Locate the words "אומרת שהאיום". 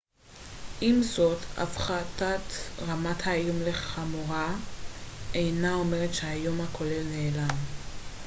5.73-6.61